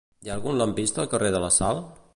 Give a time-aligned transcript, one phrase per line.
[0.27, 1.85] Hi ha algun lampista al carrer de la Sal?